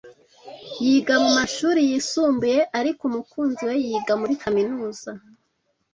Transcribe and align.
Yiga 0.83 1.15
mumashuri 1.23 1.81
yisumbuye, 1.89 2.59
ariko 2.79 3.01
umukunzi 3.09 3.61
we 3.69 3.75
yiga 3.85 4.13
muri 4.21 4.33
kaminuza. 4.43 5.11